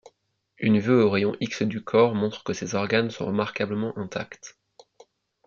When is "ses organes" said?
2.53-3.11